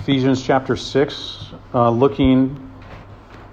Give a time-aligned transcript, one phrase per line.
[0.00, 2.72] Ephesians chapter 6, uh, looking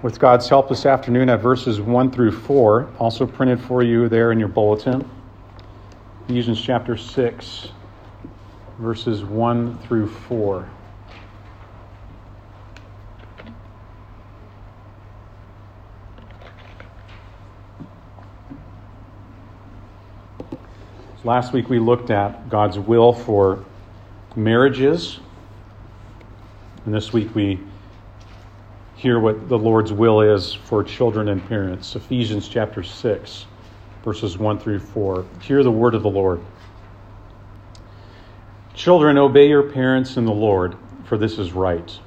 [0.00, 4.32] with God's help this afternoon at verses 1 through 4, also printed for you there
[4.32, 5.08] in your bulletin.
[6.24, 7.68] Ephesians chapter 6,
[8.78, 10.66] verses 1 through 4.
[21.24, 23.66] Last week we looked at God's will for
[24.34, 25.20] marriages.
[26.88, 27.60] And this week we
[28.96, 31.94] hear what the Lord's will is for children and parents.
[31.94, 33.44] Ephesians chapter 6,
[34.02, 35.26] verses 1 through 4.
[35.42, 36.40] Hear the word of the Lord.
[38.72, 41.98] Children, obey your parents in the Lord, for this is right.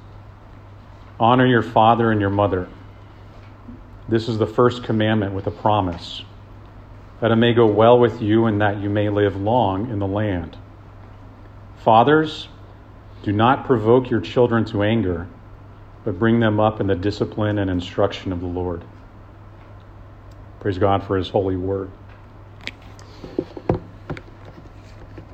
[1.20, 2.68] Honor your father and your mother.
[4.08, 6.22] This is the first commandment with a promise
[7.20, 10.08] that it may go well with you and that you may live long in the
[10.08, 10.56] land.
[11.84, 12.48] Fathers,
[13.22, 15.28] do not provoke your children to anger,
[16.04, 18.84] but bring them up in the discipline and instruction of the Lord.
[20.60, 21.90] Praise God for his holy word.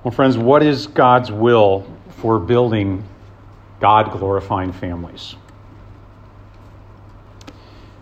[0.05, 3.05] Well, friends, what is God's will for building
[3.81, 5.35] God glorifying families?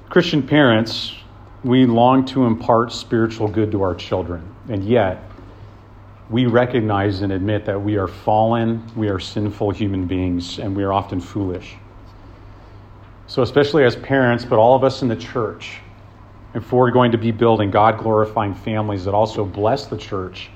[0.09, 1.15] Christian parents
[1.65, 5.23] we long to impart spiritual good to our children, and yet
[6.29, 10.83] we recognize and admit that we are fallen, we are sinful human beings, and we
[10.83, 11.77] are often foolish.
[13.29, 15.79] So, especially as parents, but all of us in the church,
[16.55, 20.51] if we're going to be building God glorifying families that also bless the church,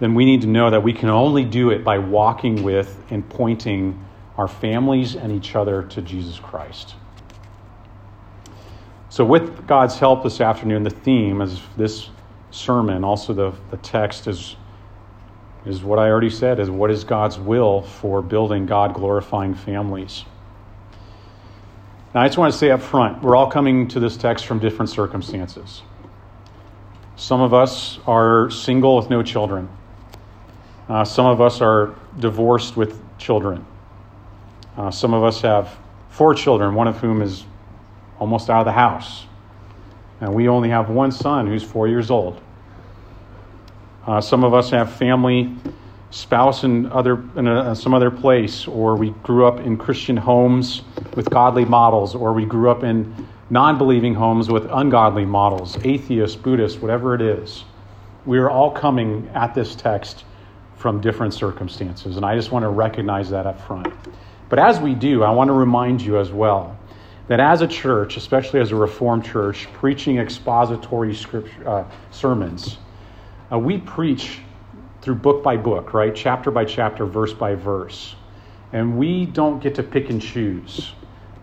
[0.00, 3.28] then we need to know that we can only do it by walking with and
[3.28, 4.04] pointing
[4.36, 6.94] our families and each other to Jesus Christ.
[9.08, 12.10] So, with God's help this afternoon, the theme is this
[12.50, 14.56] sermon, also the, the text is,
[15.66, 20.24] is what I already said, is what is God's will for building God glorifying families.
[22.14, 24.58] Now, I just want to say up front, we're all coming to this text from
[24.58, 25.82] different circumstances.
[27.16, 29.68] Some of us are single with no children.
[30.88, 33.66] Uh, some of us are divorced with children.
[34.76, 35.76] Uh, some of us have
[36.08, 37.44] four children, one of whom is
[38.18, 39.26] almost out of the house.
[40.20, 42.40] And we only have one son who's four years old.
[44.08, 45.54] Uh, some of us have family,
[46.08, 50.80] spouse in, other, in a, some other place, or we grew up in Christian homes
[51.14, 56.36] with godly models, or we grew up in non believing homes with ungodly models, atheists,
[56.36, 57.64] Buddhists, whatever it is.
[58.24, 60.24] We are all coming at this text
[60.74, 63.92] from different circumstances, and I just want to recognize that up front.
[64.48, 66.78] But as we do, I want to remind you as well
[67.26, 72.78] that as a church, especially as a Reformed church, preaching expository scripture, uh, sermons,
[73.50, 74.40] uh, we preach
[75.00, 76.14] through book by book, right?
[76.14, 78.14] Chapter by chapter, verse by verse.
[78.72, 80.92] And we don't get to pick and choose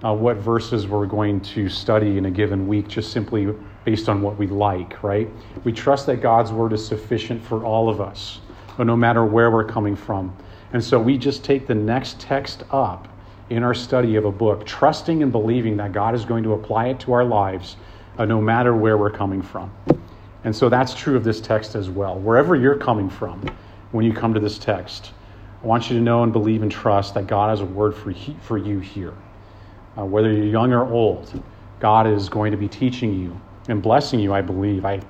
[0.04, 3.48] uh, what verses we're going to study in a given week just simply
[3.86, 5.30] based on what we like, right?
[5.64, 8.40] We trust that God's word is sufficient for all of us,
[8.78, 10.36] no matter where we're coming from.
[10.74, 13.08] And so we just take the next text up
[13.50, 16.88] in our study of a book, trusting and believing that God is going to apply
[16.88, 17.78] it to our lives
[18.18, 19.72] uh, no matter where we're coming from.
[20.46, 22.18] And so that's true of this text as well.
[22.20, 23.44] Wherever you're coming from
[23.92, 25.12] when you come to this text,
[25.64, 28.12] I want you to know and believe and trust that God has a word for,
[28.12, 29.14] he, for you here.
[29.98, 31.44] Uh, whether you're young or old,
[31.80, 34.86] God is going to be teaching you and blessing you, I believe.
[34.86, 35.02] I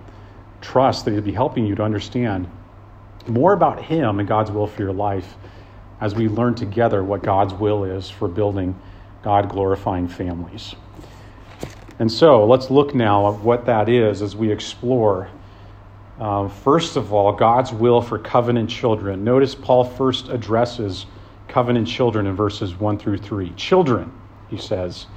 [0.61, 2.49] trust that He'll be helping you to understand
[3.27, 5.35] more about Him and God's will for your life
[5.99, 8.79] as we learn together what God's will is for building
[9.21, 10.75] God glorifying families.
[11.99, 15.29] And so let's look now at what that is as we explore.
[16.19, 19.23] Uh, first of all, God's will for covenant children.
[19.23, 21.05] Notice Paul first addresses
[21.47, 23.51] covenant children in verses 1 through 3.
[23.51, 24.11] Children,
[24.49, 25.07] he says,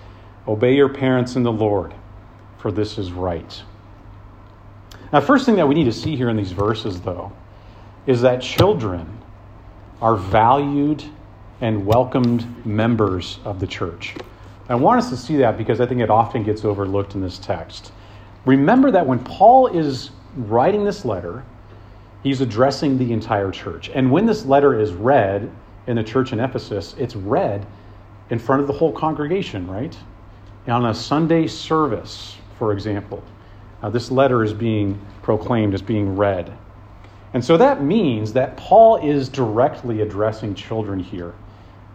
[0.47, 1.95] obey your parents in the Lord,
[2.59, 3.63] for this is right.
[5.13, 7.33] Now, first thing that we need to see here in these verses, though,
[8.07, 9.19] is that children
[10.01, 11.03] are valued
[11.61, 14.15] and welcomed members of the church.
[14.69, 17.39] I want us to see that because I think it often gets overlooked in this
[17.39, 17.93] text.
[18.45, 21.45] Remember that when Paul is writing this letter,
[22.23, 23.91] he's addressing the entire church.
[23.95, 25.51] And when this letter is read
[25.87, 27.67] in the church in Ephesus, it's read
[28.29, 29.97] in front of the whole congregation, right?
[30.67, 33.23] On a Sunday service, for example,
[33.83, 36.53] uh, this letter is being proclaimed as being read.
[37.33, 41.35] And so that means that Paul is directly addressing children here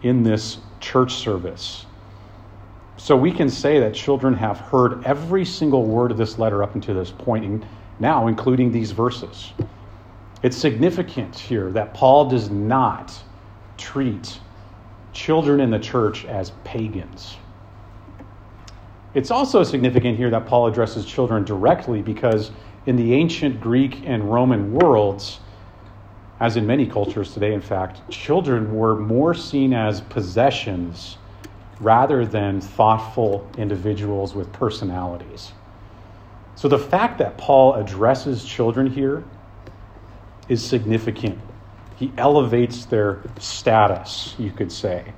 [0.02, 1.86] in this church service.
[2.96, 6.74] So we can say that children have heard every single word of this letter up
[6.74, 7.64] until this point,
[7.98, 9.52] now including these verses.
[10.42, 13.12] It's significant here that Paul does not
[13.76, 14.38] treat
[15.12, 17.36] children in the church as pagans.
[19.14, 22.50] It's also significant here that Paul addresses children directly because
[22.86, 25.40] in the ancient Greek and Roman worlds,
[26.40, 31.16] as in many cultures today, in fact, children were more seen as possessions
[31.80, 35.52] rather than thoughtful individuals with personalities.
[36.56, 39.24] So the fact that Paul addresses children here
[40.48, 41.38] is significant.
[41.96, 45.12] He elevates their status, you could say.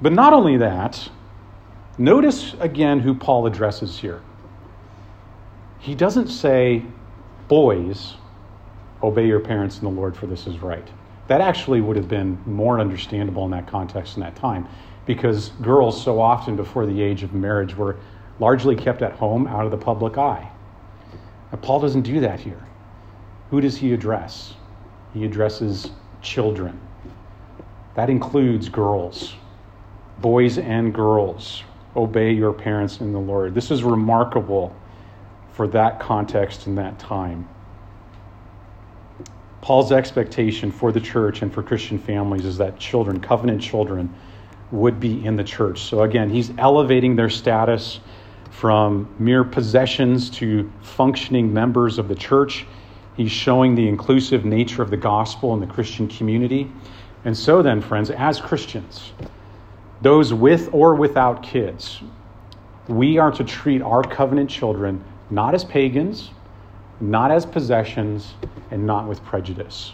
[0.00, 1.08] But not only that,
[1.98, 4.20] notice again who Paul addresses here.
[5.78, 6.84] He doesn't say,
[7.48, 8.14] boys,
[9.02, 10.86] obey your parents in the Lord, for this is right.
[11.28, 14.66] That actually would have been more understandable in that context in that time
[15.06, 17.96] because girls, so often before the age of marriage, were
[18.38, 20.48] largely kept at home out of the public eye.
[21.50, 22.64] Now, Paul doesn't do that here.
[23.50, 24.54] Who does he address?
[25.12, 25.90] He addresses
[26.22, 26.80] children.
[27.94, 29.34] That includes girls,
[30.20, 31.62] boys and girls.
[31.94, 33.54] Obey your parents in the Lord.
[33.54, 34.74] This is remarkable
[35.52, 37.46] for that context and that time.
[39.60, 44.12] Paul's expectation for the church and for Christian families is that children, covenant children,
[44.72, 45.82] would be in the church.
[45.82, 48.00] So again, he's elevating their status
[48.50, 52.66] from mere possessions to functioning members of the church.
[53.16, 56.70] He's showing the inclusive nature of the gospel in the Christian community.
[57.24, 59.12] And so, then, friends, as Christians,
[60.00, 62.00] those with or without kids,
[62.88, 66.30] we are to treat our covenant children not as pagans,
[67.00, 68.34] not as possessions,
[68.70, 69.92] and not with prejudice.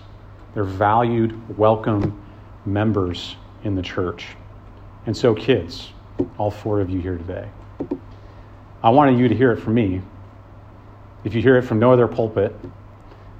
[0.54, 2.20] They're valued, welcome
[2.64, 4.26] members in the church.
[5.08, 5.90] And so, kids,
[6.36, 7.48] all four of you here today,
[8.82, 10.02] I wanted you to hear it from me.
[11.24, 12.54] If you hear it from no other pulpit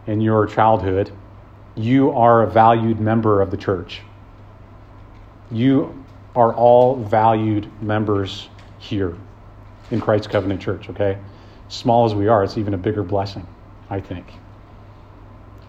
[0.07, 1.11] in your childhood,
[1.75, 4.01] you are a valued member of the church.
[5.51, 8.49] You are all valued members
[8.79, 9.15] here
[9.91, 11.19] in Christ's Covenant Church, okay?
[11.69, 13.47] Small as we are, it's even a bigger blessing,
[13.91, 14.25] I think.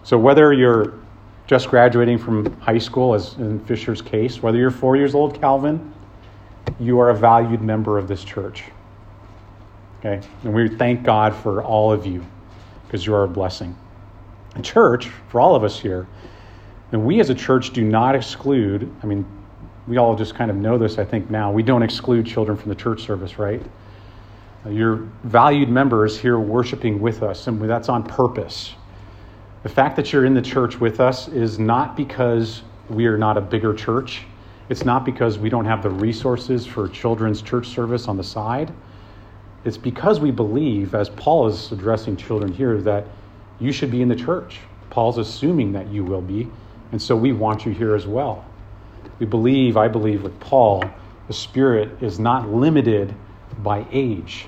[0.04, 0.94] So, whether you're
[1.50, 5.92] just graduating from high school, as in Fisher's case, whether you're four years old, Calvin,
[6.78, 8.62] you are a valued member of this church.
[9.98, 10.24] Okay?
[10.44, 12.24] And we thank God for all of you
[12.86, 13.76] because you are a blessing.
[14.54, 16.06] And church, for all of us here,
[16.92, 19.26] and we as a church do not exclude, I mean,
[19.88, 21.50] we all just kind of know this, I think, now.
[21.50, 23.60] We don't exclude children from the church service, right?
[24.68, 28.76] You're valued members here worshiping with us, and that's on purpose.
[29.62, 33.36] The fact that you're in the church with us is not because we are not
[33.36, 34.22] a bigger church.
[34.70, 38.72] It's not because we don't have the resources for children's church service on the side.
[39.66, 43.06] It's because we believe, as Paul is addressing children here, that
[43.58, 44.60] you should be in the church.
[44.88, 46.48] Paul's assuming that you will be,
[46.92, 48.46] and so we want you here as well.
[49.18, 50.82] We believe, I believe, with Paul,
[51.26, 53.14] the Spirit is not limited
[53.58, 54.46] by age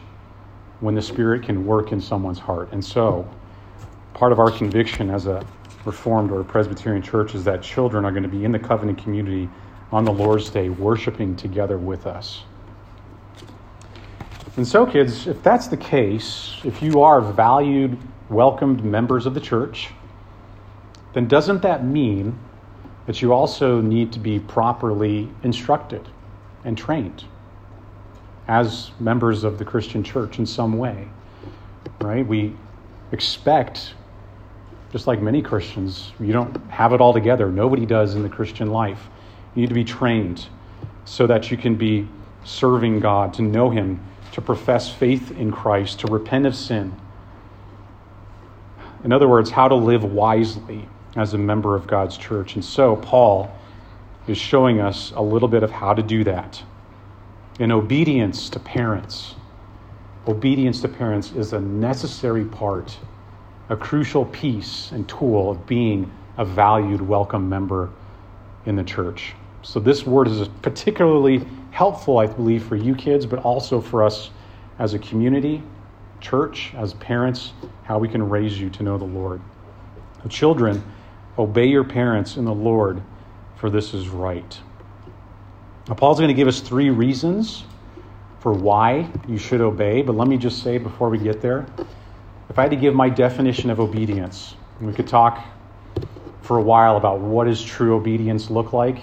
[0.81, 2.73] when the Spirit can work in someone's heart.
[2.73, 3.29] And so,
[4.14, 5.44] part of our conviction as a
[5.85, 9.03] Reformed or a Presbyterian church is that children are going to be in the covenant
[9.03, 9.49] community
[9.91, 12.44] on the Lord's Day, worshiping together with us.
[14.56, 17.99] And so, kids, if that's the case, if you are valued,
[18.29, 19.91] welcomed members of the church,
[21.15, 22.38] then doesn't that mean
[23.06, 26.08] that you also need to be properly instructed
[26.65, 27.25] and trained
[28.46, 31.08] as members of the Christian church in some way?
[32.01, 32.27] Right?
[32.27, 32.55] We
[33.10, 33.94] expect
[34.93, 37.51] just like many Christians, you don't have it all together.
[37.51, 39.08] Nobody does in the Christian life.
[39.55, 40.46] You need to be trained
[41.06, 42.06] so that you can be
[42.44, 44.01] serving God, to know Him,
[44.32, 46.94] to profess faith in Christ, to repent of sin.
[49.03, 52.55] In other words, how to live wisely as a member of God's church.
[52.55, 53.51] And so, Paul
[54.27, 56.63] is showing us a little bit of how to do that.
[57.58, 59.34] In obedience to parents,
[60.29, 62.96] obedience to parents is a necessary part
[63.69, 67.91] a crucial piece and tool of being a valued, welcome member
[68.67, 69.35] in the church.
[69.63, 74.31] So, this word is particularly helpful, I believe, for you kids, but also for us
[74.79, 75.63] as a community,
[76.21, 77.53] church, as parents,
[77.85, 79.41] how we can raise you to know the Lord.
[80.29, 80.83] children,
[81.39, 83.03] obey your parents in the Lord,
[83.57, 84.61] for this is right.
[85.89, 87.65] Now, Paul's going to give us three reasons
[88.41, 91.67] for why you should obey, but let me just say before we get there
[92.49, 95.44] if I had to give my definition of obedience, we could talk
[96.43, 98.99] for a while about what does true obedience look like.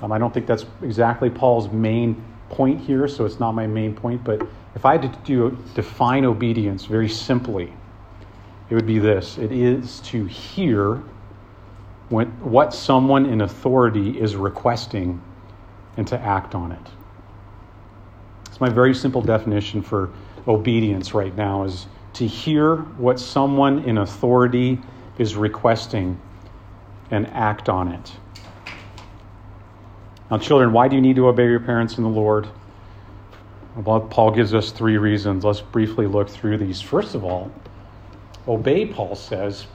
[0.00, 3.94] Um, I don't think that's exactly Paul's main point here, so it's not my main
[3.94, 4.24] point.
[4.24, 7.72] But if I had to do, define obedience very simply,
[8.70, 11.02] it would be this it is to hear
[12.08, 15.20] when, what someone in authority is requesting
[15.96, 16.88] and to act on it.
[18.46, 20.10] It's my very simple definition for
[20.48, 24.78] obedience right now is to hear what someone in authority
[25.18, 26.20] is requesting
[27.10, 28.12] and act on it.
[30.30, 32.48] Now, children, why do you need to obey your parents in the Lord?
[33.76, 35.44] Well, Paul gives us three reasons.
[35.44, 36.80] Let's briefly look through these.
[36.80, 37.50] First of all,
[38.46, 39.66] obey, Paul says,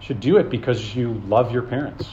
[0.00, 2.08] should do it because you love your parents.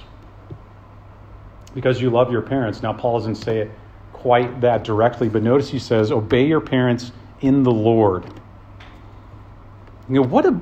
[1.75, 2.81] Because you love your parents.
[2.81, 3.71] Now, Paul doesn't say it
[4.13, 8.25] quite that directly, but notice he says, obey your parents in the Lord.
[10.09, 10.59] You know, what a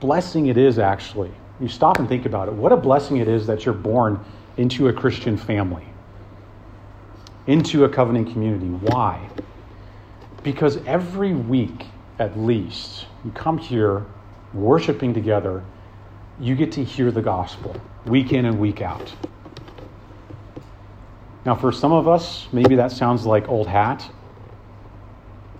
[0.00, 1.32] blessing it is, actually.
[1.60, 2.54] You stop and think about it.
[2.54, 4.24] What a blessing it is that you're born
[4.56, 5.86] into a Christian family,
[7.46, 8.66] into a covenant community.
[8.66, 9.28] Why?
[10.42, 11.86] Because every week,
[12.18, 14.06] at least, you come here
[14.54, 15.62] worshiping together
[16.40, 17.74] you get to hear the gospel
[18.06, 19.12] week in and week out.
[21.44, 24.08] Now, for some of us, maybe that sounds like old hat,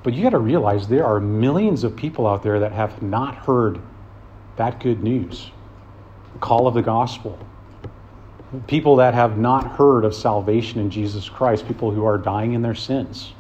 [0.09, 3.35] but you got to realize there are millions of people out there that have not
[3.35, 3.79] heard
[4.57, 5.51] that good news
[6.33, 7.39] the call of the gospel.
[8.67, 12.63] People that have not heard of salvation in Jesus Christ, people who are dying in
[12.63, 13.35] their sins.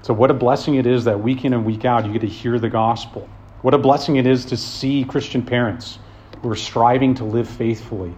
[0.00, 2.26] So, what a blessing it is that week in and week out you get to
[2.26, 3.28] hear the gospel.
[3.60, 5.98] What a blessing it is to see Christian parents
[6.40, 8.14] who are striving to live faithfully.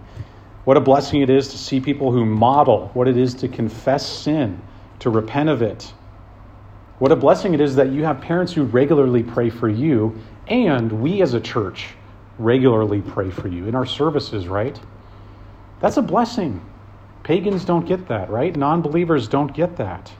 [0.63, 4.05] What a blessing it is to see people who model what it is to confess
[4.07, 4.61] sin,
[4.99, 5.91] to repent of it.
[6.99, 10.91] What a blessing it is that you have parents who regularly pray for you, and
[10.91, 11.89] we as a church
[12.39, 14.79] regularly pray for you in our services, right?
[15.79, 16.59] That's a blessing.
[17.23, 18.55] Pagans don't get that, right?
[18.55, 20.11] Non believers don't get that.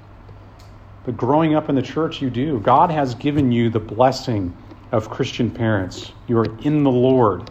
[1.04, 2.60] But growing up in the church, you do.
[2.60, 4.56] God has given you the blessing
[4.92, 6.12] of Christian parents.
[6.28, 7.50] You are in the Lord.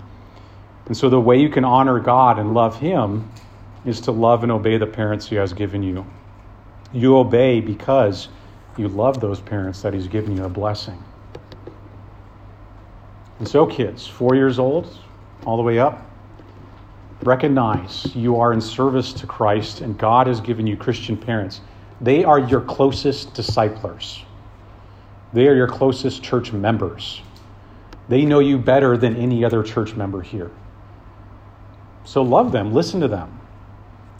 [0.87, 3.31] And so the way you can honor God and love Him
[3.85, 6.07] is to love and obey the parents He has given you.
[6.93, 8.29] You obey because
[8.79, 11.03] you love those parents that He's given you a blessing.
[13.39, 14.99] And so, kids, four years old,
[15.45, 16.07] all the way up,
[17.23, 21.61] recognize you are in service to Christ and God has given you Christian parents.
[22.01, 24.23] They are your closest disciplers,
[25.33, 27.23] they are your closest church members.
[28.09, 30.53] They know you better than any other church member here.
[32.05, 33.41] So love them, listen to them.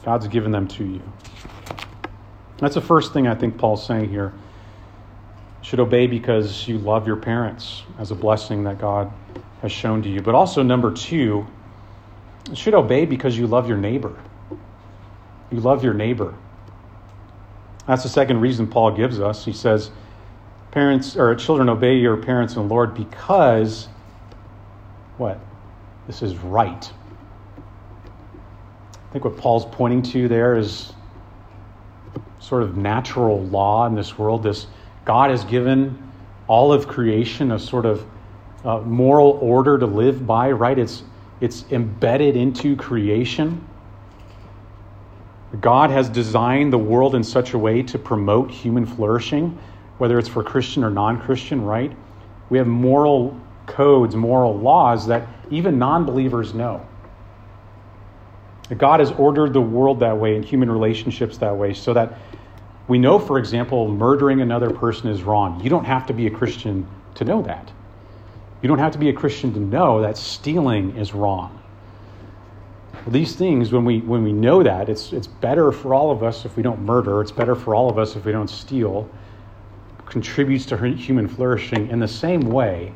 [0.05, 1.03] God's given them to you.
[2.59, 4.33] That's the first thing I think Paul's saying here.
[5.67, 9.13] Should obey because you love your parents as a blessing that God
[9.63, 10.23] has shown to you.
[10.23, 11.45] But also, number two,
[12.55, 14.17] should obey because you love your neighbor.
[15.51, 16.37] You love your neighbor.
[17.89, 19.45] That's the second reason Paul gives us.
[19.45, 19.91] He says,
[20.71, 23.89] Parents or children, obey your parents the Lord because
[25.17, 25.41] what?
[26.07, 26.93] This is right
[29.09, 30.93] I think what Paul's pointing to there is
[32.39, 34.45] sort of natural law in this world.
[34.45, 34.69] This
[35.07, 36.13] God has given
[36.49, 38.05] all of creation a sort of
[38.65, 40.79] uh, moral order to live by, right?
[40.79, 41.05] It's,
[41.41, 43.65] it's embedded into creation.
[45.61, 49.59] God has designed the world in such a way to promote human flourishing,
[49.99, 51.97] whether it's for Christian or non Christian, right?
[52.51, 56.85] We have moral codes, moral laws that even non believers know.
[58.77, 62.19] God has ordered the world that way and human relationships that way so that
[62.89, 65.61] we know, for example, murdering another person is wrong.
[65.61, 67.73] You don't have to be a Christian to know that.
[68.63, 71.61] You don't have to be a Christian to know that stealing is wrong.
[73.09, 76.45] These things, when we, when we know that, it's, it's better for all of us
[76.45, 79.09] if we don't murder, it's better for all of us if we don't steal,
[80.07, 81.89] contributes to human flourishing.
[81.89, 82.93] In the same way,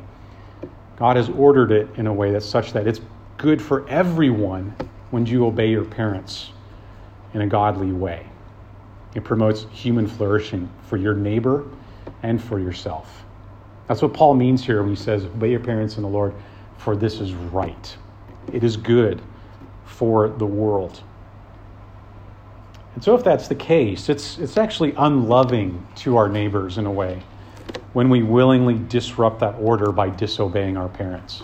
[0.97, 3.01] God has ordered it in a way that's such that it's
[3.37, 4.75] good for everyone
[5.11, 6.51] when you obey your parents
[7.33, 8.30] in a godly way.
[9.15, 11.65] It promotes human flourishing for your neighbor
[12.23, 13.23] and for yourself.
[13.87, 16.33] That's what Paul means here when he says, Obey your parents in the Lord,
[16.77, 17.97] for this is right.
[18.53, 19.21] It is good
[19.85, 21.01] for the world.
[22.95, 26.91] And so, if that's the case, it's, it's actually unloving to our neighbors in a
[26.91, 27.23] way
[27.93, 31.43] when we willingly disrupt that order by disobeying our parents.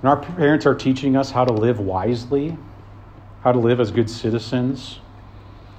[0.00, 2.56] And our parents are teaching us how to live wisely,
[3.42, 5.00] how to live as good citizens.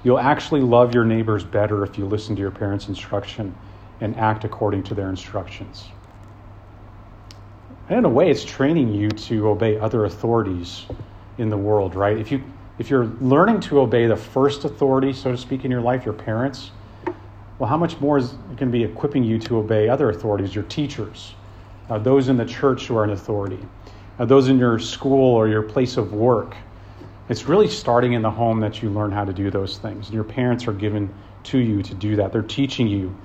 [0.08, 3.54] You'll actually love your neighbors better if you listen to your parents' instruction
[4.00, 5.90] and act according to their instructions.
[7.90, 10.86] And in a way, it's training you to obey other authorities
[11.38, 12.18] in the world, right?
[12.18, 12.42] If, you,
[12.80, 16.14] if you're learning to obey the first authority, so to speak, in your life, your
[16.14, 16.72] parents,
[17.60, 20.56] well, how much more is it going to be equipping you to obey other authorities,
[20.56, 21.34] your teachers,
[21.90, 23.60] uh, those in the church who are in authority?
[24.20, 26.56] uh, those in your school or your place of work,
[27.30, 30.08] It's really starting in the home that you learn how to do those things.
[30.08, 32.32] And Your parents are given to you to do that.
[32.32, 33.16] They're teaching you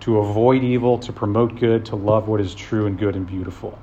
[0.00, 3.78] to avoid evil, to promote good, to love what is true and good and beautiful.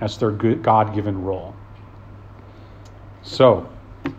[0.00, 1.54] That's their God given role.
[3.22, 3.68] So,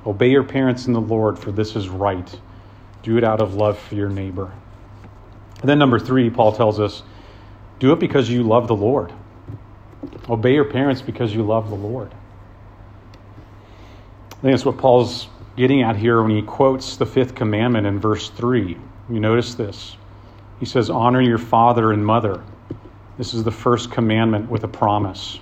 [0.06, 2.40] obey your parents in the Lord, for this is right.
[3.02, 4.52] Do it out of love for your neighbor.
[5.62, 7.02] And then, number three, Paul tells us
[7.80, 9.12] do it because you love the Lord.
[10.30, 12.14] Obey your parents because you love the Lord.
[14.40, 15.28] I think that's what Paul's
[15.58, 18.78] getting at here when he quotes the fifth commandment in verse 3.
[19.10, 19.98] You notice this.
[20.62, 22.42] He says, Honor your father and mother.
[23.18, 25.40] This is the first commandment with a promise.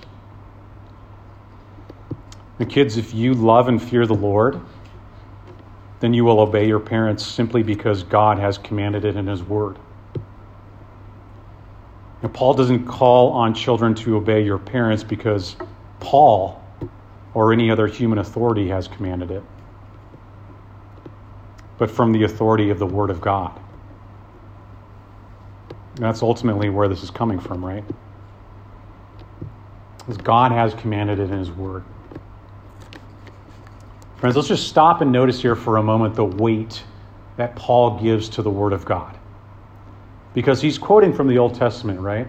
[2.58, 4.60] The kids, if you love and fear the Lord,
[6.00, 9.78] then you will obey your parents simply because God has commanded it in His Word.
[12.20, 15.54] Now, Paul doesn't call on children to obey your parents because
[16.00, 16.57] Paul
[17.38, 19.44] or any other human authority has commanded it,
[21.78, 23.56] but from the authority of the Word of God.
[25.94, 27.84] That's ultimately where this is coming from, right?
[29.98, 31.84] Because God has commanded it in His Word.
[34.16, 36.82] Friends, let's just stop and notice here for a moment the weight
[37.36, 39.16] that Paul gives to the Word of God.
[40.34, 42.26] Because he's quoting from the Old Testament, right?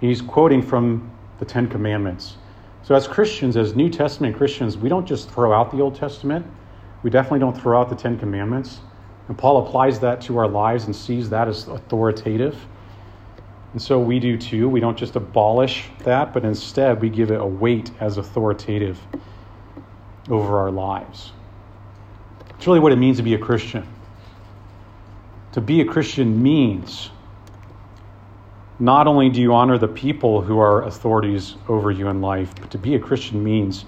[0.00, 2.36] He's quoting from the Ten Commandments.
[2.84, 6.46] So, as Christians, as New Testament Christians, we don't just throw out the Old Testament.
[7.02, 8.80] We definitely don't throw out the Ten Commandments.
[9.28, 12.58] And Paul applies that to our lives and sees that as authoritative.
[13.72, 14.68] And so we do too.
[14.68, 19.00] We don't just abolish that, but instead we give it a weight as authoritative
[20.28, 21.32] over our lives.
[22.50, 23.88] It's really what it means to be a Christian.
[25.52, 27.08] To be a Christian means
[28.78, 32.70] not only do you honor the people who are authorities over you in life, but
[32.72, 33.84] to be a Christian means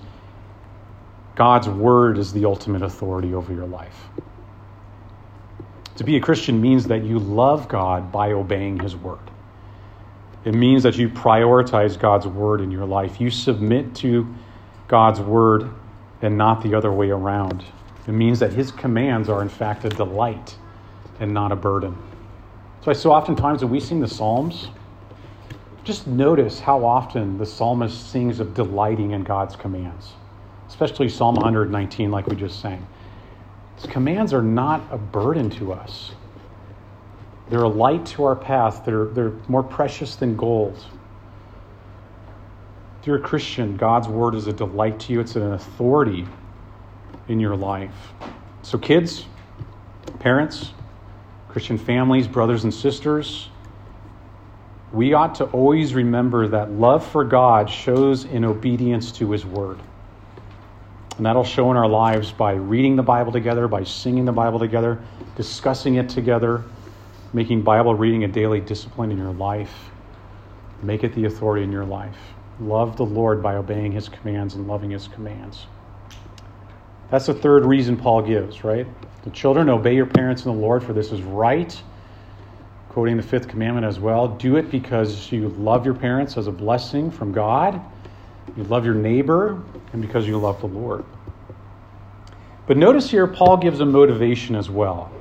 [1.34, 4.08] God's word is the ultimate authority over your life.
[5.96, 9.18] To be a Christian means that you love God by obeying his word.
[10.44, 13.20] It means that you prioritize God's word in your life.
[13.20, 14.32] You submit to
[14.86, 15.70] God's word
[16.22, 17.64] and not the other way around.
[18.06, 20.56] It means that his commands are, in fact, a delight
[21.18, 21.96] and not a burden.
[22.82, 24.68] So, so oftentimes when we sing the Psalms,
[25.86, 30.14] just notice how often the psalmist sings of delighting in God's commands,
[30.66, 32.84] especially Psalm 119, like we just sang.
[33.76, 36.10] His commands are not a burden to us.
[37.48, 38.84] They're a light to our path.
[38.84, 40.76] They're, they're more precious than gold.
[43.00, 46.26] If you're a Christian, God's word is a delight to you, it's an authority
[47.28, 47.94] in your life.
[48.62, 49.26] So, kids,
[50.18, 50.72] parents,
[51.48, 53.50] Christian families, brothers and sisters,
[54.96, 59.78] we ought to always remember that love for God shows in obedience to His Word.
[61.18, 64.58] And that'll show in our lives by reading the Bible together, by singing the Bible
[64.58, 64.98] together,
[65.36, 66.64] discussing it together,
[67.34, 69.90] making Bible reading a daily discipline in your life.
[70.82, 72.16] Make it the authority in your life.
[72.58, 75.66] Love the Lord by obeying His commands and loving His commands.
[77.10, 78.86] That's the third reason Paul gives, right?
[79.24, 81.78] The children, obey your parents in the Lord, for this is right
[82.96, 84.26] quoting the fifth commandment as well.
[84.26, 87.78] Do it because you love your parents as a blessing from God,
[88.56, 91.04] you love your neighbor, and because you love the Lord.
[92.66, 95.12] But notice here, Paul gives a motivation as well.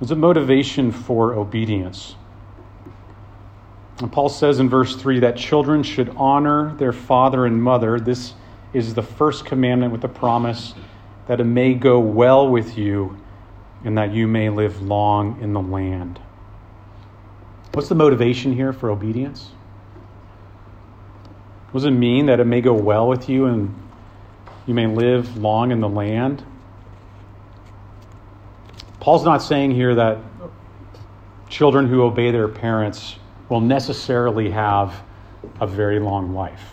[0.00, 2.14] There's a motivation for obedience.
[3.98, 8.00] And Paul says in verse 3 that children should honor their father and mother.
[8.00, 8.32] This
[8.72, 10.72] is the first commandment with the promise
[11.26, 13.18] that it may go well with you
[13.84, 16.18] and that you may live long in the land.
[17.78, 19.52] What's the motivation here for obedience?
[21.70, 23.72] What does it mean that it may go well with you and
[24.66, 26.44] you may live long in the land?
[28.98, 30.18] Paul's not saying here that
[31.48, 33.14] children who obey their parents
[33.48, 35.00] will necessarily have
[35.60, 36.72] a very long life.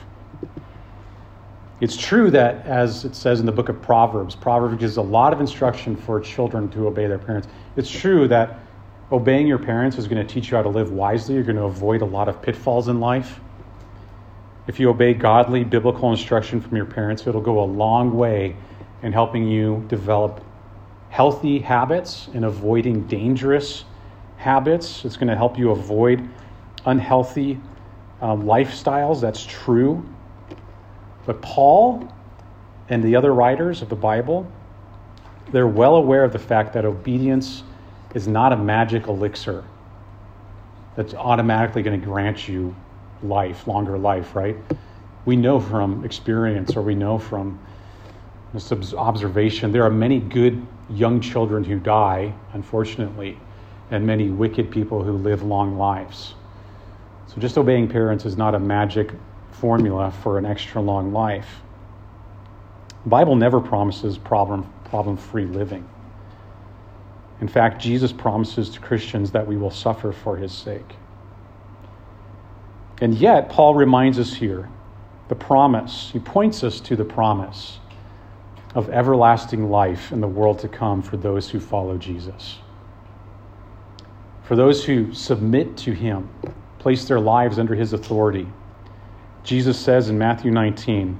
[1.82, 5.34] It's true that, as it says in the book of Proverbs, Proverbs gives a lot
[5.34, 7.48] of instruction for children to obey their parents.
[7.76, 8.58] It's true that
[9.12, 11.36] obeying your parents is going to teach you how to live wisely.
[11.36, 13.39] You're going to avoid a lot of pitfalls in life.
[14.68, 18.56] If you obey godly biblical instruction from your parents, it'll go a long way
[19.04, 20.44] in helping you develop
[21.10, 23.86] healthy habits and avoiding dangerous
[24.38, 25.06] habits.
[25.06, 26.28] It's going to help you avoid
[26.86, 27.60] unhealthy
[28.22, 29.22] um, lifestyles.
[29.22, 30.04] That's true.
[31.28, 32.12] But Paul
[32.89, 34.52] and the other writers of the Bible,
[35.52, 37.63] they're well aware of the fact that obedience
[38.15, 39.63] is not a magic elixir
[40.95, 42.73] that's automatically going to grant you
[43.21, 44.56] life, longer life, right?
[45.25, 47.60] We know from experience or we know from
[48.97, 53.38] observation there are many good young children who die, unfortunately,
[53.91, 56.36] and many wicked people who live long lives.
[57.28, 59.12] So just obeying parents is not a magic
[59.51, 61.62] formula for an extra long life.
[63.04, 65.86] The Bible never promises problem problem free living.
[67.41, 70.95] In fact, Jesus promises to Christians that we will suffer for his sake.
[73.02, 74.69] And yet, Paul reminds us here
[75.28, 77.80] the promise, he points us to the promise
[78.76, 82.60] of everlasting life in the world to come for those who follow Jesus.
[84.43, 86.30] For those who submit to him,
[86.78, 88.48] place their lives under his authority.
[89.43, 91.19] Jesus says in Matthew 19,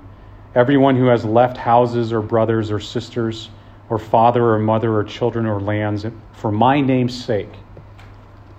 [0.54, 3.50] Everyone who has left houses or brothers or sisters
[3.90, 7.54] or father or mother or children or lands for my name's sake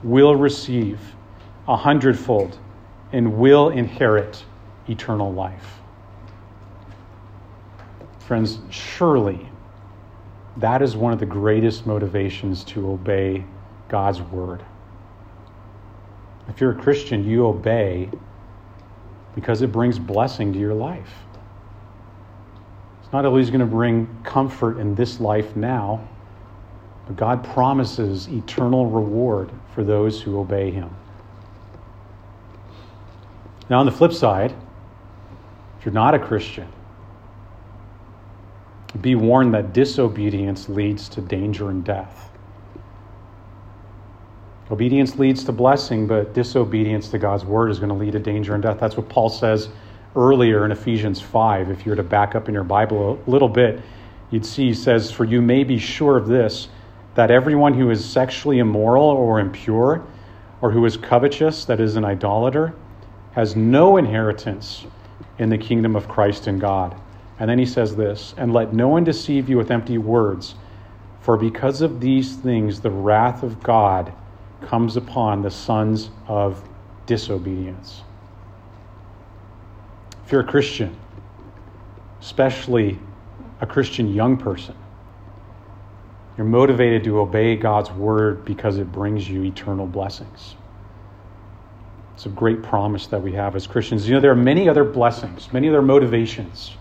[0.03, 1.01] will receive
[1.69, 2.59] a hundredfold
[3.13, 4.45] and will inherit
[4.89, 5.81] eternal life.
[8.21, 9.49] Friends, surely
[10.57, 13.45] that is one of the greatest motivations to obey
[13.89, 14.65] God's word.
[16.49, 18.11] If you're a Christian, you obey
[19.35, 21.13] because it brings blessing to your life.
[23.07, 26.09] It's not always going to bring comfort in this life now,
[27.07, 30.91] but God promises eternal reward for those who obey Him.
[33.71, 34.53] Now, on the flip side,
[35.79, 36.67] if you're not a Christian,
[39.01, 42.33] be warned that disobedience leads to danger and death.
[44.69, 48.55] Obedience leads to blessing, but disobedience to God's word is going to lead to danger
[48.55, 48.81] and death.
[48.81, 49.69] That's what Paul says
[50.17, 51.71] earlier in Ephesians 5.
[51.71, 53.83] If you were to back up in your Bible a little bit,
[54.31, 56.69] you'd see he says, For you may be sure of this,
[57.15, 60.05] that everyone who is sexually immoral or impure,
[60.61, 62.75] or who is covetous, that is, an idolater,
[63.33, 64.87] has no inheritance
[65.39, 66.97] in the kingdom of Christ and God.
[67.39, 70.55] And then he says this, And let no one deceive you with empty words,
[71.21, 74.13] for because of these things the wrath of God
[74.63, 76.67] comes upon the sons of
[77.05, 78.03] disobedience.
[80.27, 80.97] If you're a Christian,
[82.21, 82.99] especially
[83.61, 84.75] a Christian young person,
[86.37, 90.57] you're motivated to obey God's word because it brings you eternal blessings.
[92.15, 94.09] It's a great promise that we have as Christians.
[94.09, 96.73] You know, there are many other blessings, many other motivations,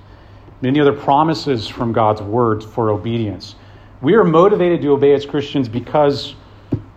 [0.62, 3.54] many other promises from God's word for obedience.
[4.02, 6.34] We are motivated to obey as Christians because,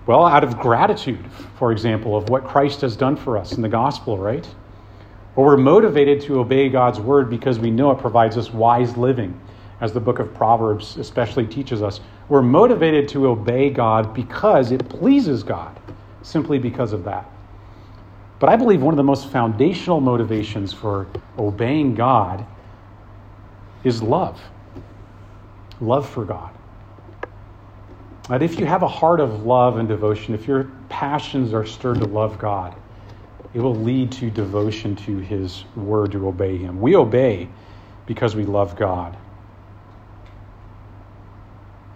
[0.07, 3.69] well, out of gratitude, for example, of what Christ has done for us in the
[3.69, 4.49] gospel, right?
[5.39, 9.41] Or we're motivated to obey God's word because we know it provides us wise living,
[9.81, 12.01] as the book of Proverbs especially teaches us.
[12.29, 15.79] We're motivated to obey God because it pleases God,
[16.23, 17.31] simply because of that.
[18.41, 21.07] But I believe one of the most foundational motivations for
[21.39, 22.45] obeying God
[23.85, 24.41] is love
[25.81, 26.51] love for God.
[28.29, 32.01] That if you have a heart of love and devotion, if your passions are stirred
[32.01, 32.75] to love God,
[33.55, 36.81] it will lead to devotion to His word to obey Him.
[36.81, 37.49] We obey
[38.07, 39.17] because we love God.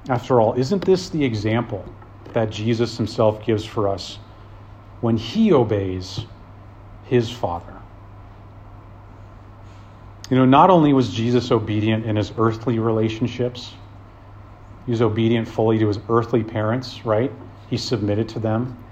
[0.09, 1.85] After all, isn't this the example
[2.33, 4.19] that Jesus Himself gives for us
[5.01, 6.27] when He obeys
[7.05, 7.73] His Father?
[10.33, 13.75] You know, not only was Jesus obedient in his earthly relationships,
[14.87, 17.31] he was obedient fully to his earthly parents, right?
[17.69, 18.83] He submitted to them.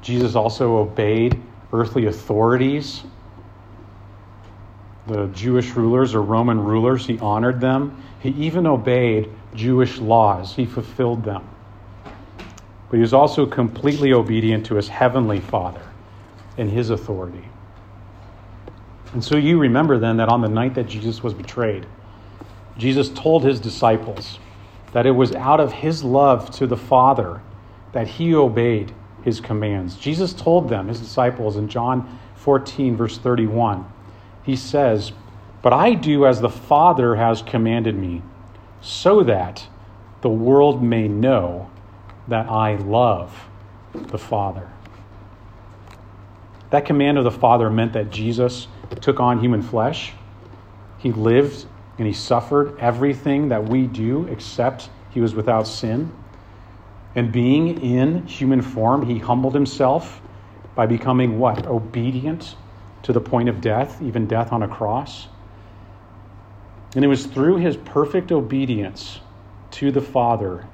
[0.00, 1.42] Jesus also obeyed
[1.74, 3.02] earthly authorities,
[5.08, 8.00] the Jewish rulers or Roman rulers, he honored them.
[8.20, 11.46] He even obeyed Jewish laws, he fulfilled them.
[12.88, 15.82] But he was also completely obedient to his heavenly Father
[16.56, 17.44] and his authority.
[19.12, 21.86] And so you remember then that on the night that Jesus was betrayed,
[22.78, 24.38] Jesus told his disciples
[24.92, 27.40] that it was out of his love to the Father
[27.92, 28.92] that he obeyed
[29.24, 29.96] his commands.
[29.96, 33.90] Jesus told them, his disciples, in John 14, verse 31,
[34.42, 35.12] he says,
[35.62, 38.22] But I do as the Father has commanded me,
[38.82, 39.66] so that
[40.20, 41.70] the world may know
[42.28, 43.48] that I love
[43.94, 44.70] the Father.
[46.70, 48.68] That command of the Father meant that Jesus
[49.00, 50.12] took on human flesh.
[50.98, 51.66] He lived
[51.98, 56.12] and he suffered everything that we do, except he was without sin.
[57.14, 60.20] And being in human form, he humbled himself
[60.74, 61.66] by becoming what?
[61.66, 62.56] Obedient
[63.02, 65.28] to the point of death, even death on a cross.
[66.96, 69.20] And it was through his perfect obedience
[69.72, 70.66] to the Father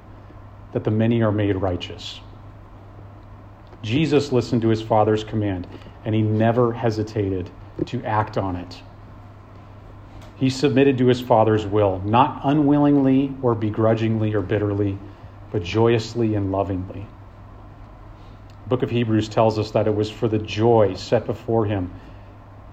[0.71, 2.19] that the many are made righteous.
[3.81, 5.67] Jesus listened to his Father's command,
[6.05, 7.49] and he never hesitated
[7.87, 8.81] to act on it.
[10.35, 14.97] He submitted to his Father's will, not unwillingly or begrudgingly or bitterly,
[15.51, 17.05] but joyously and lovingly.
[18.63, 21.91] The book of Hebrews tells us that it was for the joy set before him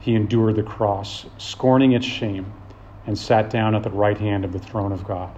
[0.00, 2.52] he endured the cross, scorning its shame,
[3.06, 5.36] and sat down at the right hand of the throne of God.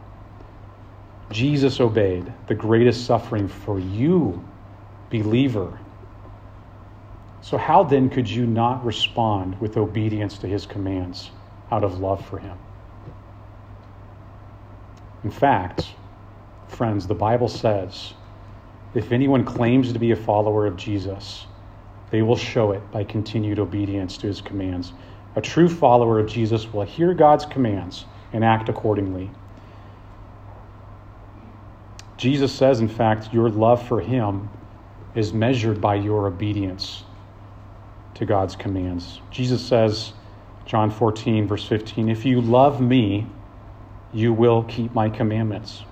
[1.31, 4.45] Jesus obeyed the greatest suffering for you,
[5.09, 5.79] believer.
[7.43, 11.31] So, how then could you not respond with obedience to his commands?
[11.71, 12.59] out of love for him.
[15.23, 15.95] In fact,
[16.71, 18.15] friends, the Bible says
[18.95, 21.47] if anyone claims to be a follower of Jesus,
[22.11, 24.93] they will show it by continued obedience to his commands.
[25.37, 29.31] A true follower of Jesus will hear God's commands and act accordingly.
[32.17, 34.51] Jesus says, in fact, your love for him
[35.15, 37.05] is measured by your obedience
[38.15, 39.21] to God's commands.
[39.31, 40.13] Jesus says,
[40.67, 43.27] John 14, verse 15 If you love me,
[44.13, 45.85] you will keep my commandments.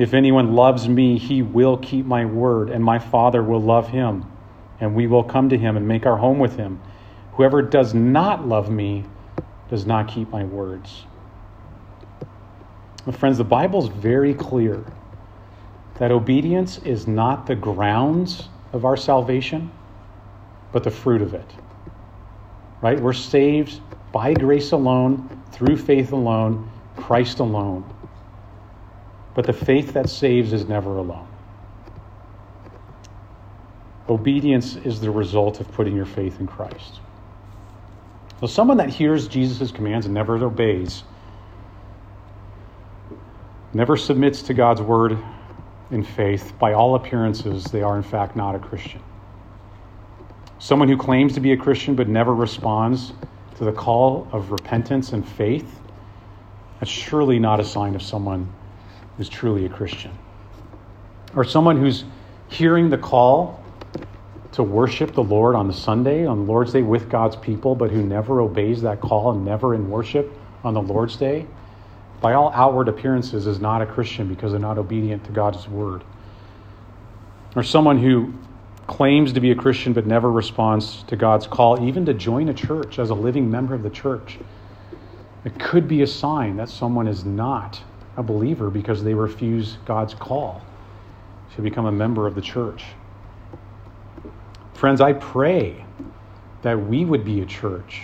[0.00, 4.24] If anyone loves me, he will keep my word, and my Father will love him,
[4.80, 6.80] and we will come to him and make our home with him.
[7.34, 9.04] Whoever does not love me
[9.68, 11.04] does not keep my words.
[13.12, 14.84] Friends, the Bible is very clear
[15.98, 19.70] that obedience is not the grounds of our salvation,
[20.72, 21.54] but the fruit of it
[22.82, 22.98] right?
[22.98, 23.80] We're saved
[24.12, 27.84] by grace alone, through faith alone, Christ alone.
[29.40, 31.26] But the faith that saves is never alone.
[34.06, 37.00] Obedience is the result of putting your faith in Christ.
[38.40, 41.04] So, someone that hears Jesus' commands and never obeys,
[43.72, 45.16] never submits to God's word
[45.90, 49.02] in faith, by all appearances, they are in fact not a Christian.
[50.58, 53.14] Someone who claims to be a Christian but never responds
[53.56, 55.80] to the call of repentance and faith,
[56.78, 58.52] that's surely not a sign of someone
[59.20, 60.10] who's truly a Christian.
[61.36, 62.04] Or someone who's
[62.48, 63.62] hearing the call
[64.52, 67.90] to worship the Lord on the Sunday, on the Lord's Day with God's people, but
[67.90, 70.32] who never obeys that call and never in worship
[70.64, 71.46] on the Lord's Day,
[72.22, 76.02] by all outward appearances, is not a Christian because they're not obedient to God's word.
[77.54, 78.32] Or someone who
[78.86, 82.54] claims to be a Christian but never responds to God's call, even to join a
[82.54, 84.38] church as a living member of the church,
[85.44, 87.82] it could be a sign that someone is not
[88.16, 90.62] a believer because they refuse God's call
[91.54, 92.84] to become a member of the church.
[94.74, 95.84] Friends, I pray
[96.62, 98.02] that we would be a church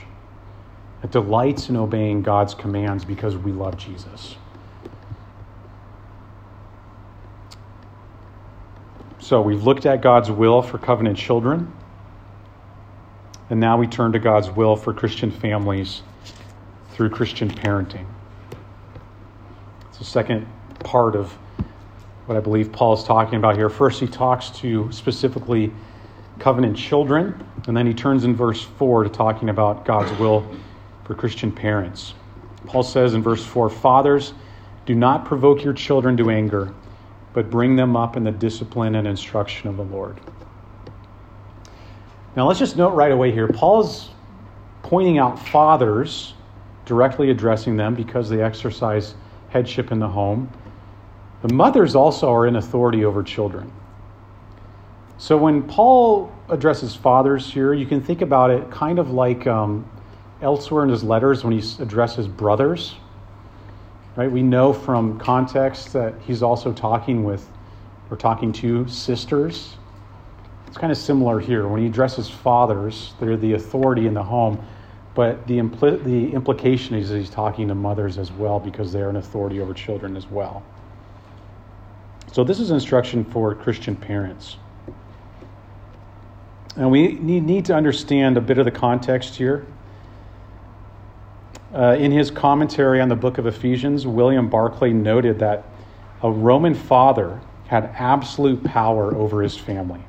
[1.02, 4.36] that delights in obeying God's commands because we love Jesus.
[9.18, 11.72] So we've looked at God's will for covenant children,
[13.50, 16.02] and now we turn to God's will for Christian families
[16.90, 18.06] through Christian parenting.
[19.96, 20.46] It's the second
[20.80, 21.32] part of
[22.26, 23.70] what I believe Paul is talking about here.
[23.70, 25.72] First, he talks to specifically
[26.38, 30.46] covenant children, and then he turns in verse 4 to talking about God's will
[31.04, 32.12] for Christian parents.
[32.66, 34.34] Paul says in verse 4 Fathers,
[34.84, 36.74] do not provoke your children to anger
[37.32, 40.18] but bring them up in the discipline and instruction of the Lord.
[42.34, 44.10] Now, let's just note right away here Paul's
[44.82, 46.34] pointing out fathers,
[46.84, 49.14] directly addressing them because they exercise
[49.56, 50.50] headship in the home.
[51.42, 53.72] The mothers also are in authority over children.
[55.18, 59.88] So when Paul addresses fathers here, you can think about it kind of like um,
[60.42, 62.96] elsewhere in his letters when he addresses brothers
[64.16, 64.32] Right?
[64.32, 67.46] We know from context that he's also talking with
[68.10, 69.76] or talking to sisters.
[70.66, 71.68] It's kind of similar here.
[71.68, 74.64] When he addresses fathers, they're the authority in the home,
[75.16, 79.16] but the, impl- the implication is he's talking to mothers as well because they're an
[79.16, 80.62] authority over children as well.
[82.32, 84.58] So, this is instruction for Christian parents.
[86.76, 89.66] And we need, to understand a bit of the context here.
[91.74, 95.64] Uh, in his commentary on the book of Ephesians, William Barclay noted that
[96.22, 100.00] a Roman father had absolute power over his family.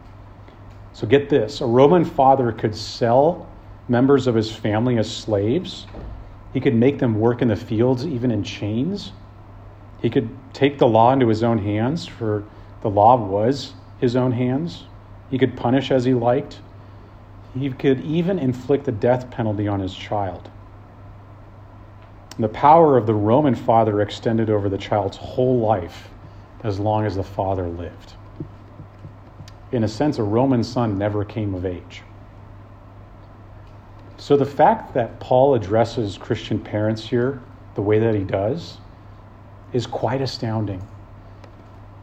[0.91, 3.47] So get this a Roman father could sell
[3.87, 5.87] members of his family as slaves,
[6.53, 9.11] he could make them work in the fields, even in chains.
[10.01, 12.43] He could take the law into his own hands, for
[12.81, 14.85] the law was his own hands.
[15.29, 16.59] He could punish as he liked.
[17.53, 20.49] He could even inflict the death penalty on his child.
[22.39, 26.09] The power of the Roman father extended over the child's whole life
[26.63, 28.13] as long as the father lived.
[29.71, 32.03] In a sense, a Roman son never came of age.
[34.17, 37.41] So the fact that Paul addresses Christian parents here
[37.75, 38.77] the way that he does
[39.73, 40.85] is quite astounding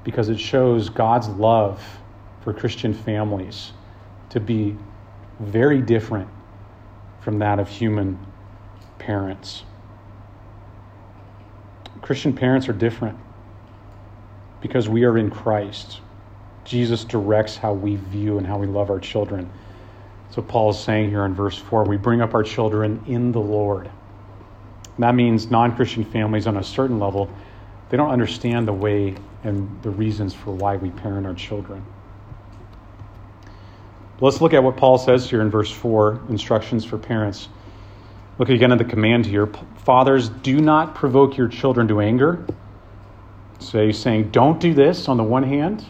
[0.05, 1.83] because it shows God's love
[2.43, 3.73] for Christian families
[4.31, 4.77] to be
[5.41, 6.29] very different
[7.21, 8.19] from that of human
[8.99, 9.65] parents.
[12.01, 13.19] Christian parents are different
[14.61, 16.01] because we are in Christ.
[16.65, 19.51] Jesus directs how we view and how we love our children.
[20.35, 23.41] So Paul is saying here in verse 4 we bring up our children in the
[23.41, 23.87] Lord.
[23.87, 27.31] And that means non Christian families on a certain level,
[27.89, 31.87] they don't understand the way and the reasons for why we parent our children.
[34.21, 37.49] Let's look at what Paul says here in verse 4 instructions for parents.
[38.39, 39.47] Look again at the command here.
[39.85, 42.45] Fathers, do not provoke your children to anger.
[43.61, 45.85] So he's saying, don't do this on the one hand.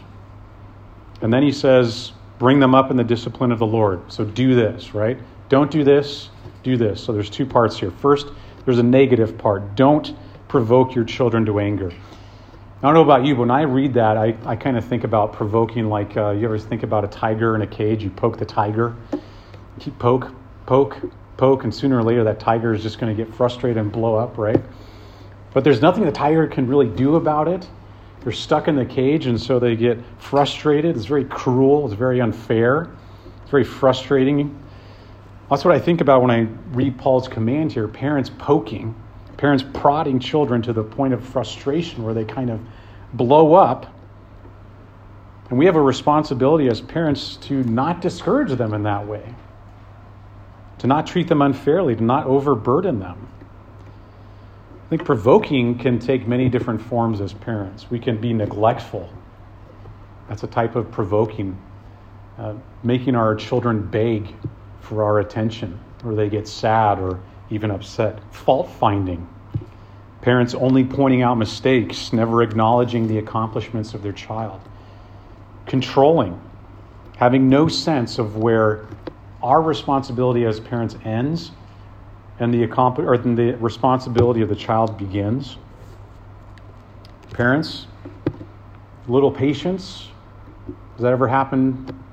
[1.21, 4.11] And then he says, bring them up in the discipline of the Lord.
[4.11, 5.17] So do this, right?
[5.49, 6.29] Don't do this,
[6.63, 7.01] do this.
[7.03, 7.91] So there's two parts here.
[7.91, 8.27] First,
[8.65, 9.75] there's a negative part.
[9.75, 10.15] Don't
[10.47, 11.91] provoke your children to anger.
[11.91, 15.03] I don't know about you, but when I read that, I, I kind of think
[15.03, 18.03] about provoking like uh, you ever think about a tiger in a cage?
[18.03, 18.95] You poke the tiger,
[19.83, 20.31] you poke,
[20.65, 20.97] poke,
[21.37, 24.15] poke, and sooner or later that tiger is just going to get frustrated and blow
[24.15, 24.61] up, right?
[25.53, 27.67] But there's nothing the tiger can really do about it.
[28.25, 30.97] They're stuck in the cage, and so they get frustrated.
[30.97, 32.89] It's very cruel, it's very unfair,
[33.43, 34.59] it's very frustrating.
[35.47, 38.95] That's what I think about when I read Paul's command here parents poking,
[39.37, 42.59] parents prodding children to the point of frustration where they kind of
[43.13, 43.85] blow up.
[45.51, 49.35] And we have a responsibility as parents to not discourage them in that way,
[50.79, 53.27] to not treat them unfairly, to not overburden them.
[54.85, 57.89] I think provoking can take many different forms as parents.
[57.89, 59.09] We can be neglectful.
[60.29, 61.57] That's a type of provoking,
[62.37, 64.35] uh, making our children beg
[64.81, 67.19] for our attention, or they get sad or
[67.49, 68.19] even upset.
[68.31, 69.27] Fault finding.
[70.21, 74.61] Parents only pointing out mistakes, never acknowledging the accomplishments of their child.
[75.65, 76.39] Controlling,
[77.17, 78.85] having no sense of where
[79.41, 81.51] our responsibility as parents ends
[82.39, 85.57] and the, or the responsibility of the child begins.
[87.31, 87.87] Parents,
[89.07, 90.09] little patience.
[90.95, 92.03] Does that ever happen?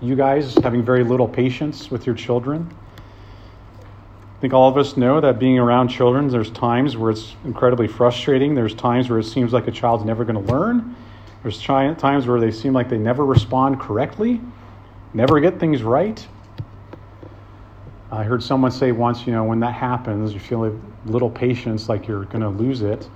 [0.00, 2.72] You guys having very little patience with your children?
[4.36, 7.86] I think all of us know that being around children, there's times where it's incredibly
[7.86, 8.56] frustrating.
[8.56, 10.96] There's times where it seems like a child's never going to learn.
[11.42, 14.40] There's times where they seem like they never respond correctly,
[15.14, 16.26] never get things right.
[18.12, 21.88] I heard someone say once, you know, when that happens, you feel a little patience,
[21.88, 23.08] like you're going to lose it.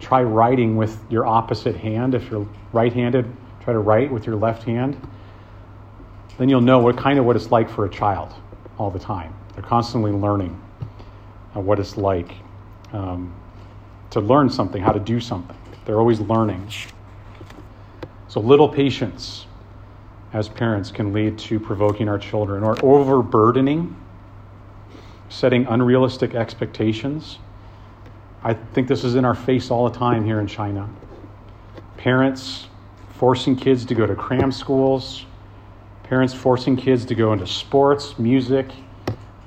[0.00, 2.16] Try writing with your opposite hand.
[2.16, 3.32] If you're right handed,
[3.62, 5.00] try to write with your left hand.
[6.36, 8.34] Then you'll know what kind of what it's like for a child
[8.76, 9.32] all the time.
[9.54, 10.60] They're constantly learning
[11.54, 12.34] uh, what it's like
[12.92, 13.32] um,
[14.10, 15.56] to learn something, how to do something.
[15.84, 16.72] They're always learning.
[18.26, 19.46] So, little patience
[20.32, 23.96] as parents can lead to provoking our children or overburdening
[25.30, 27.38] setting unrealistic expectations.
[28.42, 30.88] I think this is in our face all the time here in China.
[31.96, 32.66] Parents
[33.14, 35.24] forcing kids to go to cram schools,
[36.02, 38.70] parents forcing kids to go into sports, music,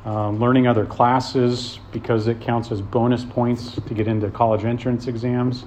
[0.05, 5.07] um, learning other classes because it counts as bonus points to get into college entrance
[5.07, 5.65] exams.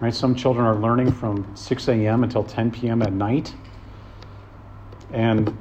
[0.00, 0.14] Right?
[0.14, 2.24] Some children are learning from 6 a.m.
[2.24, 3.02] until 10 p.m.
[3.02, 3.54] at night.
[5.12, 5.56] And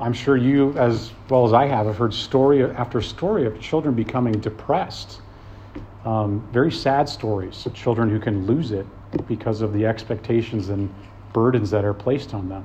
[0.00, 3.94] I'm sure you, as well as I have, have heard story after story of children
[3.94, 5.20] becoming depressed.
[6.04, 8.86] Um, very sad stories of children who can lose it
[9.26, 10.92] because of the expectations and
[11.32, 12.64] burdens that are placed on them.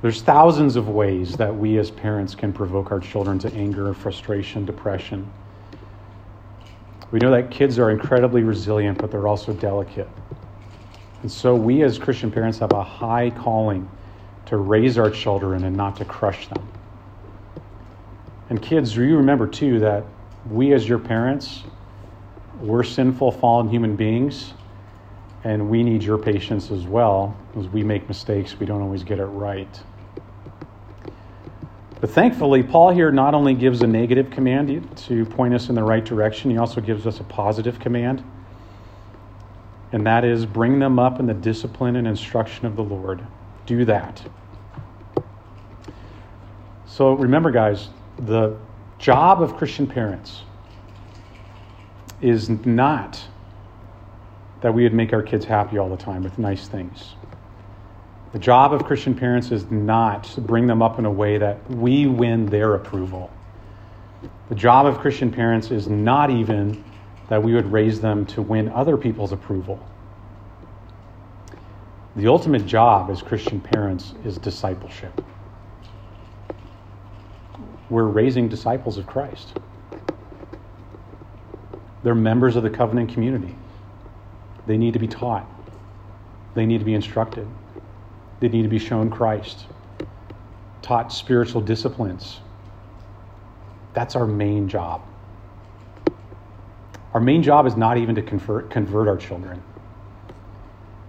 [0.00, 4.64] There's thousands of ways that we as parents can provoke our children to anger, frustration,
[4.64, 5.28] depression.
[7.10, 10.08] We know that kids are incredibly resilient, but they're also delicate.
[11.22, 13.88] And so we as Christian parents have a high calling
[14.48, 16.66] to raise our children and not to crush them.
[18.48, 20.04] And kids, you remember too that
[20.50, 21.62] we, as your parents,
[22.60, 24.54] we're sinful, fallen human beings,
[25.44, 27.36] and we need your patience as well.
[27.58, 29.80] As we make mistakes, we don't always get it right.
[32.00, 35.82] But thankfully, Paul here not only gives a negative command to point us in the
[35.82, 38.24] right direction, he also gives us a positive command.
[39.92, 43.26] And that is bring them up in the discipline and instruction of the Lord
[43.68, 44.26] do that.
[46.98, 48.56] So remember, guys, the
[48.98, 50.42] job of Christian parents
[52.20, 53.24] is not
[54.62, 57.14] that we would make our kids happy all the time with nice things.
[58.32, 61.70] The job of Christian parents is not to bring them up in a way that
[61.70, 63.30] we win their approval.
[64.48, 66.82] The job of Christian parents is not even
[67.28, 69.78] that we would raise them to win other people's approval.
[72.16, 75.24] The ultimate job as Christian parents is discipleship.
[77.90, 79.56] We're raising disciples of Christ.
[82.02, 83.54] They're members of the covenant community.
[84.66, 85.46] They need to be taught,
[86.54, 87.48] they need to be instructed,
[88.40, 89.66] they need to be shown Christ,
[90.82, 92.40] taught spiritual disciplines.
[93.94, 95.02] That's our main job.
[97.14, 99.62] Our main job is not even to convert, convert our children.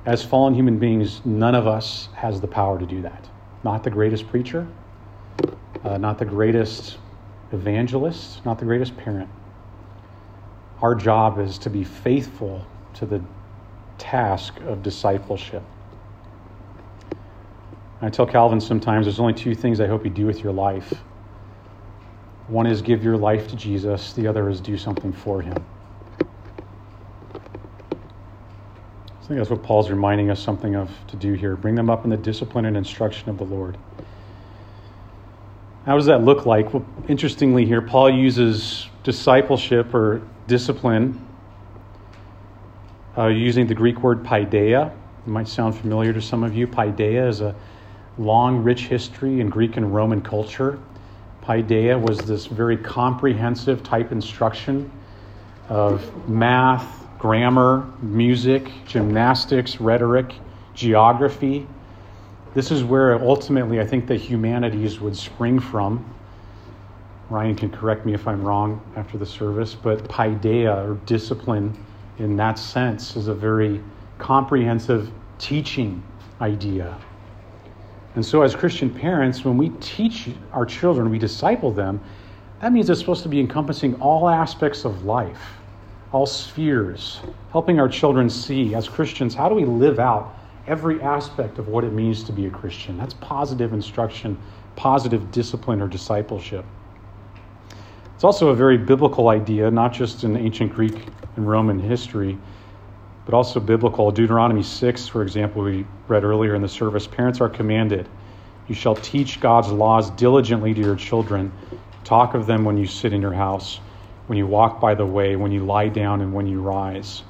[0.06, 3.30] As fallen human beings, none of us has the power to do that.
[3.64, 4.66] Not the greatest preacher,
[5.84, 6.98] uh, not the greatest
[7.52, 9.30] evangelist, not the greatest parent.
[10.82, 12.66] Our job is to be faithful
[12.96, 13.22] to the
[13.98, 15.64] task of discipleship.
[18.02, 20.94] I tell Calvin sometimes there's only two things I hope you do with your life.
[22.48, 25.66] One is give your life to Jesus, the other is do something for him.
[27.36, 31.56] I think that's what Paul's reminding us something of to do here.
[31.56, 33.78] Bring them up in the discipline and instruction of the Lord.
[35.90, 36.72] How does that look like?
[36.72, 41.20] Well, interestingly, here, Paul uses discipleship or discipline
[43.18, 44.92] uh, using the Greek word paideia.
[44.92, 46.68] It might sound familiar to some of you.
[46.68, 47.56] Paideia is a
[48.20, 50.78] long, rich history in Greek and Roman culture.
[51.42, 54.92] Paideia was this very comprehensive type instruction
[55.70, 60.36] of math, grammar, music, gymnastics, rhetoric,
[60.76, 61.66] geography,
[62.54, 66.04] this is where ultimately I think the humanities would spring from.
[67.30, 71.78] Ryan can correct me if I'm wrong after the service, but paideia or discipline
[72.18, 73.82] in that sense is a very
[74.18, 76.04] comprehensive teaching
[76.42, 76.98] idea.
[78.16, 82.02] And so, as Christian parents, when we teach our children, we disciple them,
[82.62, 85.54] that means it's supposed to be encompassing all aspects of life,
[86.12, 87.22] all spheres,
[87.52, 90.39] helping our children see, as Christians, how do we live out
[90.70, 92.96] every aspect of what it means to be a Christian.
[92.96, 94.38] That's positive instruction,
[94.76, 96.64] positive discipline or discipleship.
[98.14, 102.38] It's also a very biblical idea, not just in ancient Greek and Roman history,
[103.26, 104.12] but also biblical.
[104.12, 108.08] Deuteronomy 6, for example, we read earlier in the service parents are commanded,
[108.68, 111.52] You shall teach God's laws diligently to your children.
[112.04, 113.80] Talk of them when you sit in your house,
[114.28, 117.24] when you walk by the way, when you lie down, and when you rise.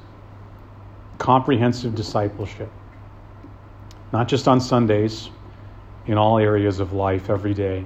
[1.16, 2.70] Comprehensive discipleship
[4.12, 5.30] not just on Sundays,
[6.06, 7.84] in all areas of life every day.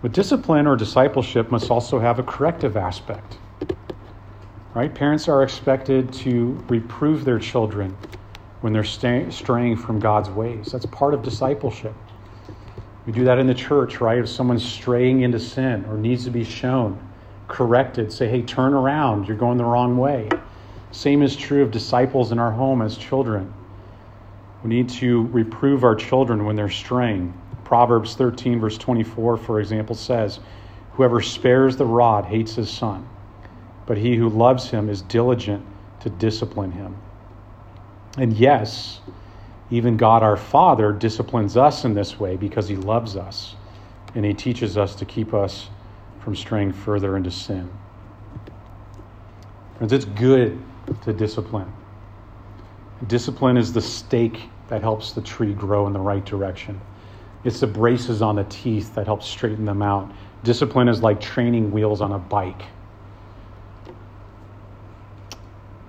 [0.00, 3.38] But discipline or discipleship must also have a corrective aspect.
[4.74, 4.92] Right?
[4.92, 7.96] Parents are expected to reprove their children
[8.62, 10.72] when they're stay, straying from God's ways.
[10.72, 11.94] That's part of discipleship.
[13.06, 14.18] We do that in the church, right?
[14.18, 16.98] If someone's straying into sin or needs to be shown,
[17.48, 20.28] corrected, say, hey, turn around, you're going the wrong way.
[20.90, 23.52] Same is true of disciples in our home as children.
[24.62, 27.34] We need to reprove our children when they're straying.
[27.64, 30.40] Proverbs 13, verse 24, for example, says,
[30.92, 33.08] Whoever spares the rod hates his son,
[33.86, 35.64] but he who loves him is diligent
[36.00, 36.96] to discipline him.
[38.18, 39.00] And yes,
[39.70, 43.56] even God our Father disciplines us in this way because he loves us
[44.14, 45.70] and he teaches us to keep us
[46.20, 47.70] from straying further into sin.
[49.78, 50.62] Friends, it's good
[51.04, 51.72] to discipline.
[53.06, 56.80] Discipline is the stake that helps the tree grow in the right direction.
[57.44, 60.10] It's the braces on the teeth that help straighten them out.
[60.44, 62.62] Discipline is like training wheels on a bike.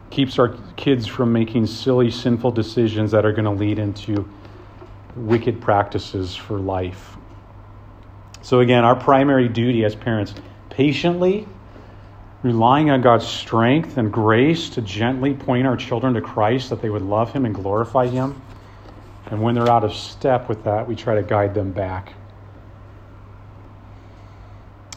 [0.10, 4.30] Keeps our kids from making silly, sinful decisions that are going to lead into
[5.16, 7.16] wicked practices for life.
[8.42, 10.34] So, again, our primary duty as parents
[10.70, 11.48] patiently
[12.42, 16.90] relying on God's strength and grace to gently point our children to Christ that they
[16.90, 18.42] would love Him and glorify Him.
[19.34, 22.14] And when they're out of step with that, we try to guide them back.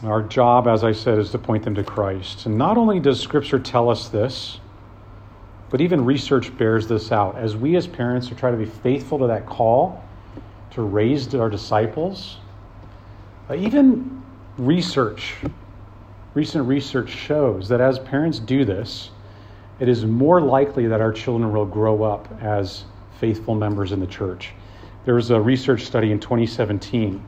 [0.03, 2.45] Our job, as I said, is to point them to Christ.
[2.45, 4.59] And not only does Scripture tell us this,
[5.71, 7.35] but even research bears this out.
[7.35, 10.05] As we as parents are trying to be faithful to that call
[10.69, 12.37] to raise our disciples,
[13.49, 14.23] uh, even
[14.59, 15.33] research
[16.35, 19.09] recent research shows that as parents do this,
[19.79, 22.83] it is more likely that our children will grow up as
[23.19, 24.53] faithful members in the church.
[25.05, 27.23] There was a research study in 2017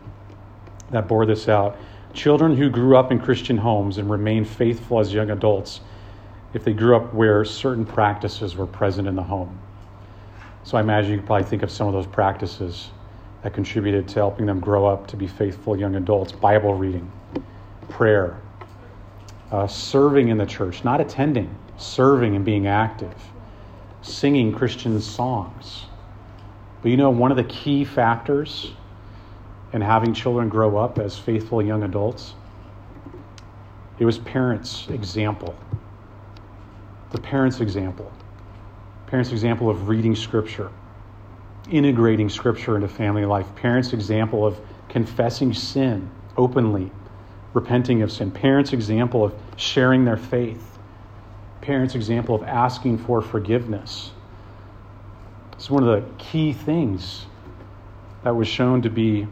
[0.92, 1.78] that bore this out.
[2.14, 5.82] Children who grew up in Christian homes and remained faithful as young adults,
[6.54, 9.60] if they grew up where certain practices were present in the home.
[10.64, 12.90] So I imagine you could probably think of some of those practices
[13.44, 17.10] that contributed to helping them grow up to be faithful young adults Bible reading,
[17.88, 18.42] prayer,
[19.52, 23.16] uh, serving in the church, not attending, serving and being active,
[24.10, 25.86] singing Christian songs.
[26.82, 28.74] But you know, one of the key factors
[29.74, 32.34] in having children grow up as faithful young adults,
[34.00, 35.56] it was parents' example.
[37.12, 38.12] The parents' example.
[39.08, 40.72] Parents' example of reading Scripture,
[41.70, 43.54] integrating Scripture into family life.
[43.56, 46.92] Parents' example of confessing sin openly,
[47.54, 48.32] repenting of sin.
[48.32, 50.79] Parents' example of sharing their faith.
[51.70, 54.10] Parents' example of asking for forgiveness.
[55.54, 57.28] It's one of the key things
[58.24, 59.28] that was shown to be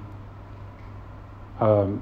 [1.59, 1.99] um,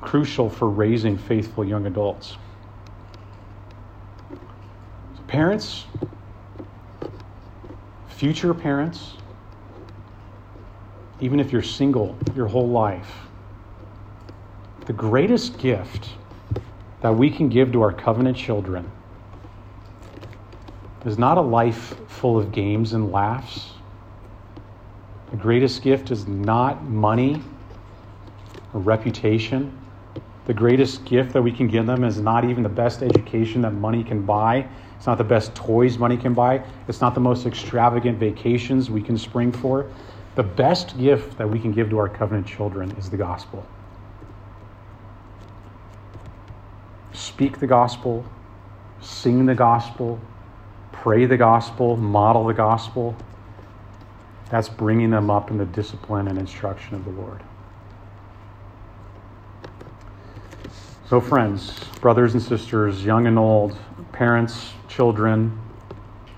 [0.00, 2.38] crucial for raising faithful young adults.
[4.30, 5.84] So parents,
[8.08, 9.12] future parents,
[11.20, 13.14] even if you're single your whole life,
[14.86, 16.08] the greatest gift
[17.00, 18.90] that we can give to our covenant children
[21.04, 23.72] is not a life full of games and laughs.
[25.30, 27.42] The greatest gift is not money
[28.72, 29.76] or reputation.
[30.46, 33.72] The greatest gift that we can give them is not even the best education that
[33.72, 34.66] money can buy.
[34.96, 36.62] It's not the best toys money can buy.
[36.88, 39.90] It's not the most extravagant vacations we can spring for.
[40.34, 43.66] The best gift that we can give to our covenant children is the gospel.
[47.12, 48.24] Speak the gospel,
[49.00, 50.20] sing the gospel,
[51.04, 53.14] pray the gospel, model the gospel.
[54.50, 57.42] That's bringing them up in the discipline and instruction of the Lord.
[61.10, 63.76] So, friends, brothers and sisters, young and old,
[64.12, 65.60] parents, children,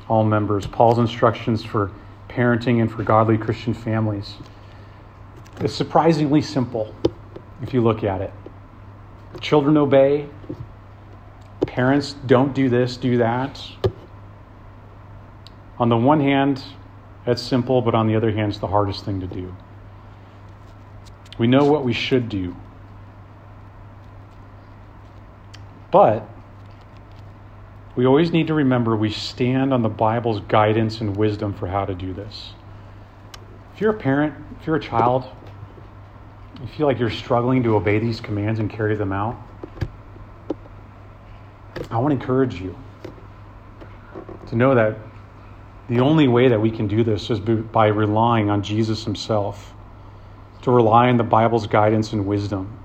[0.09, 1.93] all members, Paul's instructions for
[2.29, 4.35] parenting and for godly Christian families
[5.61, 6.93] is surprisingly simple
[7.63, 8.33] if you look at it.
[9.41, 10.27] Children obey,
[11.69, 13.65] parents don't do this, do that.
[15.79, 16.63] On the one hand,
[17.25, 19.55] that's simple, but on the other hand, it's the hardest thing to do.
[21.39, 22.57] We know what we should do
[25.97, 26.29] But
[27.95, 31.87] we always need to remember we stand on the Bible's guidance and wisdom for how
[31.87, 32.53] to do this.
[33.75, 35.25] If you're a parent, if you're a child,
[36.61, 39.37] you feel like you're struggling to obey these commands and carry them out,
[41.91, 42.77] I want to encourage you
[44.49, 44.99] to know that
[45.89, 49.73] the only way that we can do this is by relying on Jesus himself,
[50.63, 52.77] to rely on the Bible's guidance and wisdom.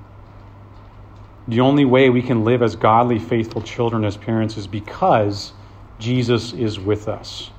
[1.47, 5.53] The only way we can live as godly, faithful children as parents is because
[5.97, 7.49] Jesus is with us.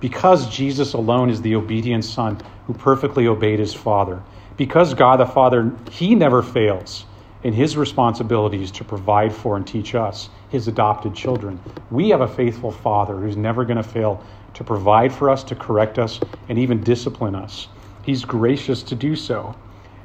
[0.00, 4.22] Because Jesus alone is the obedient Son who perfectly obeyed his Father.
[4.56, 7.06] Because God the Father, he never fails
[7.42, 11.58] in his responsibilities to provide for and teach us, his adopted children.
[11.90, 14.24] We have a faithful Father who's never going to fail
[14.54, 17.68] to provide for us, to correct us, and even discipline us.
[18.02, 19.54] He's gracious to do so.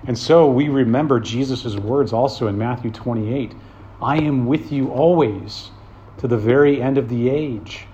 [0.06, 3.54] And so we remember Jesus' words also in Matthew 28
[4.00, 5.72] I am with you always
[6.20, 7.88] to the very end of the age.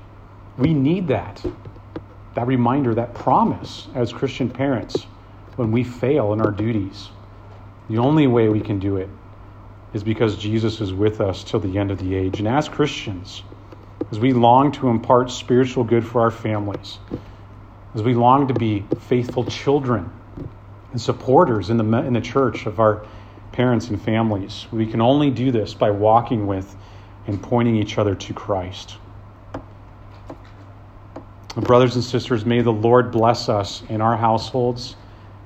[0.58, 1.44] We need that,
[2.36, 5.08] that reminder, that promise as Christian parents
[5.56, 7.10] when we fail in our duties.
[7.90, 9.10] The only way we can do it
[9.94, 12.40] is because Jesus is with us till the end of the age.
[12.40, 13.44] And as Christians,
[14.14, 17.00] as we long to impart spiritual good for our families,
[17.96, 20.08] as we long to be faithful children
[20.92, 23.08] and supporters in the, in the church of our
[23.54, 24.68] parents and families.
[24.72, 26.76] We can only do this by walking with
[27.26, 28.98] and pointing each other to Christ.
[31.56, 34.96] Brothers and sisters, may the Lord bless us in our households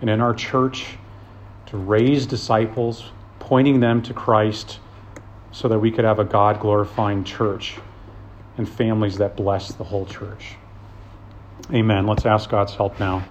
[0.01, 0.97] and in our church
[1.67, 4.79] to raise disciples, pointing them to Christ
[5.53, 7.77] so that we could have a God glorifying church
[8.57, 10.55] and families that bless the whole church.
[11.73, 12.07] Amen.
[12.07, 13.23] Let's ask God's help now.